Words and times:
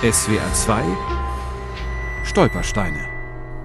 SWR 0.00 0.54
2 0.54 0.84
Stolpersteine. 2.24 3.08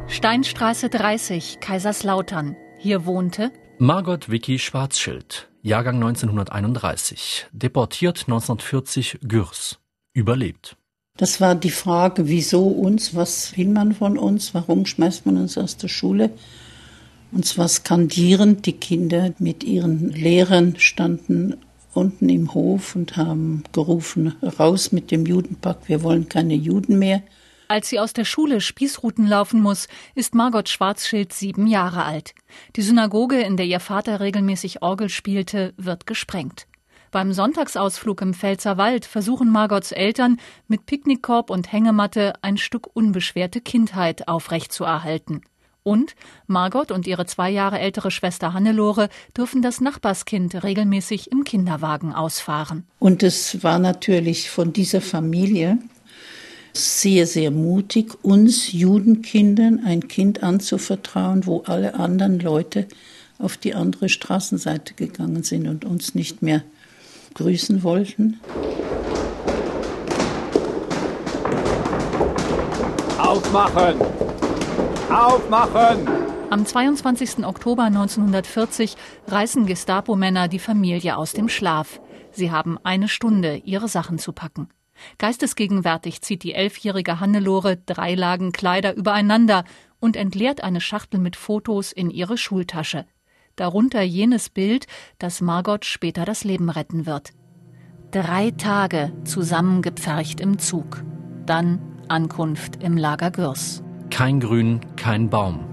Steinstraße 0.08 0.90
30, 0.90 1.60
Kaiserslautern. 1.60 2.56
Hier 2.80 3.06
wohnte 3.06 3.52
Margot 3.78 4.32
Vicky 4.32 4.58
Schwarzschild, 4.58 5.52
Jahrgang 5.62 5.98
1931, 5.98 7.46
deportiert 7.52 8.22
1940 8.22 9.20
Gürs, 9.28 9.78
überlebt. 10.14 10.76
Das 11.18 11.40
war 11.40 11.54
die 11.54 11.70
Frage, 11.70 12.28
wieso 12.28 12.66
uns, 12.66 13.14
was 13.14 13.56
will 13.56 13.68
man 13.68 13.94
von 13.94 14.18
uns, 14.18 14.56
warum 14.56 14.88
schmeißt 14.88 15.28
man 15.28 15.38
uns 15.38 15.56
aus 15.60 15.78
der 15.78 15.88
Schule? 15.88 16.32
Und 17.32 17.46
zwar 17.46 17.68
skandierend, 17.68 18.66
die 18.66 18.74
Kinder 18.74 19.36
mit 19.38 19.64
ihren 19.64 20.10
Lehrern 20.10 20.80
standen 20.80 21.58
unten 21.96 22.30
im 22.30 22.54
Hof 22.54 22.96
und 22.96 23.18
haben 23.18 23.64
gerufen, 23.72 24.36
raus 24.60 24.92
mit 24.92 25.12
dem 25.12 25.26
Judenpack, 25.26 25.88
wir 25.88 26.04
wollen 26.04 26.30
keine 26.30 26.56
Juden 26.56 27.00
mehr. 27.00 27.24
Als 27.68 27.90
sie 27.90 28.00
aus 28.00 28.14
der 28.14 28.26
Schule 28.26 28.62
Spießruten 28.62 29.26
laufen 29.26 29.62
muss, 29.62 29.88
ist 30.16 30.36
Margot 30.36 30.70
Schwarzschild 30.70 31.34
sieben 31.34 31.66
Jahre 31.66 32.04
alt. 32.04 32.36
Die 32.76 32.82
Synagoge, 32.82 33.42
in 33.42 33.58
der 33.58 33.66
ihr 33.66 33.80
Vater 33.80 34.20
regelmäßig 34.20 34.82
Orgel 34.82 35.10
spielte, 35.10 35.74
wird 35.78 36.06
gesprengt. 36.06 36.68
Beim 37.10 37.32
Sonntagsausflug 37.32 38.22
im 38.22 38.34
Pfälzer 38.34 38.78
Wald 38.78 39.06
versuchen 39.06 39.50
Margots 39.50 39.92
Eltern 39.92 40.38
mit 40.68 40.88
Picknickkorb 40.88 41.52
und 41.52 41.72
Hängematte 41.72 42.34
ein 42.42 42.58
Stück 42.58 42.88
unbeschwerte 42.94 43.62
Kindheit 43.62 44.28
aufrechtzuerhalten. 44.28 45.42
Und 45.84 46.16
Margot 46.48 46.92
und 46.92 47.08
ihre 47.08 47.26
zwei 47.26 47.50
Jahre 47.50 47.78
ältere 47.78 48.10
Schwester 48.10 48.54
Hannelore 48.54 49.10
dürfen 49.36 49.62
das 49.62 49.82
Nachbarskind 49.82 50.64
regelmäßig 50.64 51.32
im 51.32 51.44
Kinderwagen 51.44 52.14
ausfahren. 52.14 52.86
Und 53.00 53.22
es 53.22 53.64
war 53.64 53.80
natürlich 53.80 54.50
von 54.50 54.72
dieser 54.72 55.02
Familie 55.02 55.78
sehr, 56.72 57.28
sehr 57.28 57.52
mutig, 57.52 58.14
uns 58.24 58.72
Judenkindern 58.72 59.82
ein 59.86 60.08
Kind 60.08 60.42
anzuvertrauen, 60.42 61.46
wo 61.46 61.62
alle 61.66 61.96
anderen 61.96 62.40
Leute 62.40 62.88
auf 63.38 63.58
die 63.58 63.76
andere 63.76 64.08
Straßenseite 64.08 64.94
gegangen 64.94 65.44
sind 65.44 65.68
und 65.68 65.86
uns 65.86 66.16
nicht 66.16 66.42
mehr 66.42 66.64
grüßen 67.34 67.84
wollten. 67.84 68.40
Aufmachen! 73.18 74.23
Aufmachen! 75.14 76.08
Am 76.50 76.66
22. 76.66 77.46
Oktober 77.46 77.84
1940 77.84 78.96
reißen 79.28 79.68
Gestapo-Männer 79.68 80.48
die 80.48 80.58
Familie 80.58 81.18
aus 81.18 81.34
dem 81.34 81.50
Schlaf. 81.50 82.02
Sie 82.32 82.52
haben 82.52 82.80
eine 82.84 83.08
Stunde, 83.08 83.58
ihre 83.58 83.88
Sachen 83.88 84.18
zu 84.18 84.34
packen. 84.34 84.70
Geistesgegenwärtig 85.20 86.24
zieht 86.24 86.42
die 86.42 86.56
elfjährige 86.56 87.20
Hannelore 87.20 87.78
drei 87.78 88.16
Lagen 88.16 88.52
Kleider 88.54 88.96
übereinander 88.96 89.66
und 90.00 90.16
entleert 90.16 90.64
eine 90.64 90.82
Schachtel 90.82 91.20
mit 91.20 91.36
Fotos 91.36 91.92
in 91.92 92.10
ihre 92.10 92.38
Schultasche. 92.38 93.06
Darunter 93.56 94.02
jenes 94.02 94.50
Bild, 94.50 94.88
das 95.20 95.42
Margot 95.42 95.86
später 95.86 96.26
das 96.26 96.44
Leben 96.44 96.72
retten 96.72 97.06
wird. 97.06 97.34
Drei 98.10 98.50
Tage 98.50 99.14
zusammengepfercht 99.26 100.40
im 100.40 100.58
Zug. 100.58 101.04
Dann 101.46 101.80
Ankunft 102.08 102.82
im 102.84 102.98
Lager 102.98 103.30
Gürs. 103.30 103.84
Kein 104.14 104.40
Grün, 104.40 104.80
kein 105.04 105.30
Baum. 105.30 105.66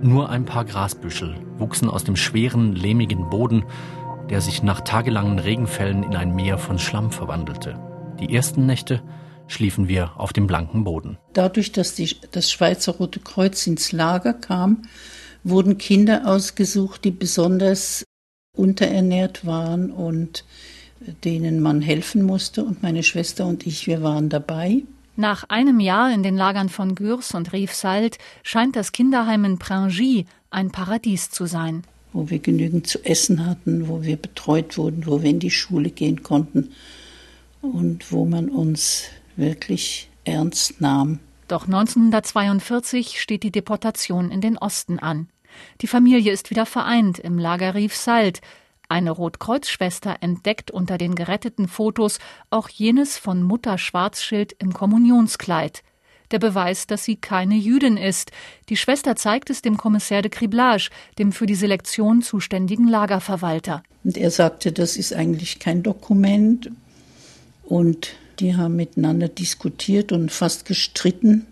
Nur 0.00 0.30
ein 0.30 0.46
paar 0.46 0.64
Grasbüschel 0.64 1.36
wuchsen 1.58 1.90
aus 1.90 2.04
dem 2.04 2.16
schweren, 2.16 2.74
lehmigen 2.74 3.28
Boden, 3.28 3.66
der 4.30 4.40
sich 4.40 4.62
nach 4.62 4.80
tagelangen 4.80 5.38
Regenfällen 5.38 6.04
in 6.04 6.16
ein 6.16 6.34
Meer 6.34 6.56
von 6.56 6.78
Schlamm 6.78 7.12
verwandelte. 7.12 7.78
Die 8.18 8.34
ersten 8.34 8.64
Nächte 8.64 9.02
schliefen 9.46 9.88
wir 9.88 10.12
auf 10.18 10.32
dem 10.32 10.46
blanken 10.46 10.84
Boden. 10.84 11.18
Dadurch, 11.34 11.70
dass 11.72 11.96
die, 11.96 12.16
das 12.30 12.50
Schweizer 12.50 12.92
Rote 12.92 13.20
Kreuz 13.20 13.66
ins 13.66 13.92
Lager 13.92 14.32
kam, 14.32 14.84
wurden 15.44 15.76
Kinder 15.76 16.22
ausgesucht, 16.24 17.04
die 17.04 17.10
besonders 17.10 18.04
unterernährt 18.56 19.44
waren 19.44 19.90
und 19.90 20.46
denen 21.24 21.60
man 21.60 21.82
helfen 21.82 22.22
musste. 22.22 22.64
Und 22.64 22.82
meine 22.82 23.02
Schwester 23.02 23.44
und 23.44 23.66
ich, 23.66 23.86
wir 23.86 24.02
waren 24.02 24.30
dabei. 24.30 24.84
Nach 25.20 25.42
einem 25.48 25.80
Jahr 25.80 26.12
in 26.12 26.22
den 26.22 26.36
Lagern 26.36 26.68
von 26.68 26.94
Gürs 26.94 27.34
und 27.34 27.52
Riefsalt 27.52 28.18
scheint 28.44 28.76
das 28.76 28.92
Kinderheim 28.92 29.44
in 29.44 29.58
Pringy 29.58 30.26
ein 30.48 30.70
Paradies 30.70 31.28
zu 31.30 31.46
sein. 31.46 31.82
Wo 32.12 32.30
wir 32.30 32.38
genügend 32.38 32.86
zu 32.86 33.04
essen 33.04 33.44
hatten, 33.44 33.88
wo 33.88 34.04
wir 34.04 34.16
betreut 34.16 34.78
wurden, 34.78 35.06
wo 35.06 35.20
wir 35.20 35.30
in 35.30 35.40
die 35.40 35.50
Schule 35.50 35.90
gehen 35.90 36.22
konnten 36.22 36.70
und 37.62 38.12
wo 38.12 38.26
man 38.26 38.48
uns 38.48 39.06
wirklich 39.34 40.08
ernst 40.24 40.80
nahm. 40.80 41.18
Doch 41.48 41.66
1942 41.66 43.20
steht 43.20 43.42
die 43.42 43.50
Deportation 43.50 44.30
in 44.30 44.40
den 44.40 44.56
Osten 44.56 45.00
an. 45.00 45.28
Die 45.80 45.88
Familie 45.88 46.30
ist 46.30 46.50
wieder 46.50 46.64
vereint 46.64 47.18
im 47.18 47.40
Lager 47.40 47.74
Riefsalt, 47.74 48.40
eine 48.88 49.10
Rotkreuzschwester 49.10 50.16
entdeckt 50.20 50.70
unter 50.70 50.98
den 50.98 51.14
geretteten 51.14 51.68
Fotos 51.68 52.18
auch 52.50 52.68
jenes 52.68 53.18
von 53.18 53.42
Mutter 53.42 53.78
Schwarzschild 53.78 54.54
im 54.58 54.72
Kommunionskleid. 54.72 55.82
Der 56.30 56.38
Beweis, 56.38 56.86
dass 56.86 57.04
sie 57.04 57.16
keine 57.16 57.54
Jüdin 57.54 57.96
ist. 57.96 58.32
Die 58.68 58.76
Schwester 58.76 59.16
zeigt 59.16 59.48
es 59.48 59.62
dem 59.62 59.78
Kommissär 59.78 60.20
de 60.20 60.30
Criblage, 60.30 60.90
dem 61.18 61.32
für 61.32 61.46
die 61.46 61.54
Selektion 61.54 62.20
zuständigen 62.20 62.86
Lagerverwalter. 62.86 63.82
Und 64.04 64.18
er 64.18 64.30
sagte, 64.30 64.72
das 64.72 64.96
ist 64.96 65.14
eigentlich 65.14 65.58
kein 65.58 65.82
Dokument. 65.82 66.70
Und 67.64 68.14
die 68.40 68.56
haben 68.56 68.76
miteinander 68.76 69.28
diskutiert 69.28 70.12
und 70.12 70.30
fast 70.30 70.66
gestritten. 70.66 71.46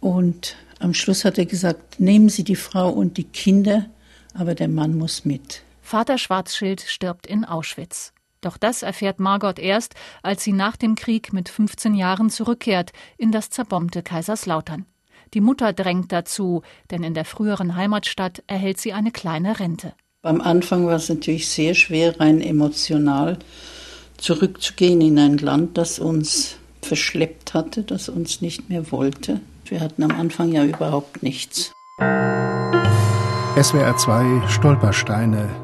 Und 0.00 0.56
am 0.78 0.94
Schluss 0.94 1.24
hat 1.24 1.38
er 1.38 1.46
gesagt, 1.46 1.98
nehmen 1.98 2.28
Sie 2.28 2.44
die 2.44 2.56
Frau 2.56 2.90
und 2.90 3.16
die 3.16 3.24
Kinder, 3.24 3.86
aber 4.32 4.54
der 4.54 4.68
Mann 4.68 4.96
muss 4.96 5.24
mit. 5.24 5.63
Vater 5.84 6.16
Schwarzschild 6.16 6.80
stirbt 6.80 7.26
in 7.26 7.44
Auschwitz. 7.44 8.14
Doch 8.40 8.56
das 8.56 8.82
erfährt 8.82 9.20
Margot 9.20 9.58
erst, 9.58 9.94
als 10.22 10.42
sie 10.42 10.52
nach 10.52 10.76
dem 10.76 10.94
Krieg 10.94 11.34
mit 11.34 11.50
15 11.50 11.94
Jahren 11.94 12.30
zurückkehrt 12.30 12.92
in 13.18 13.32
das 13.32 13.50
zerbombte 13.50 14.02
Kaiserslautern. 14.02 14.86
Die 15.34 15.42
Mutter 15.42 15.74
drängt 15.74 16.10
dazu, 16.10 16.62
denn 16.90 17.02
in 17.02 17.12
der 17.12 17.26
früheren 17.26 17.76
Heimatstadt 17.76 18.42
erhält 18.46 18.80
sie 18.80 18.94
eine 18.94 19.12
kleine 19.12 19.60
Rente. 19.60 19.92
Beim 20.22 20.40
Anfang 20.40 20.86
war 20.86 20.96
es 20.96 21.10
natürlich 21.10 21.48
sehr 21.48 21.74
schwer, 21.74 22.18
rein 22.18 22.40
emotional 22.40 23.38
zurückzugehen 24.16 25.02
in 25.02 25.18
ein 25.18 25.36
Land, 25.36 25.76
das 25.76 25.98
uns 25.98 26.56
verschleppt 26.80 27.52
hatte, 27.52 27.82
das 27.82 28.08
uns 28.08 28.40
nicht 28.40 28.70
mehr 28.70 28.90
wollte. 28.90 29.40
Wir 29.66 29.80
hatten 29.80 30.02
am 30.02 30.12
Anfang 30.12 30.50
ja 30.50 30.64
überhaupt 30.64 31.22
nichts. 31.22 31.72
SWR 33.60 33.96
2 33.96 34.48
Stolpersteine 34.48 35.63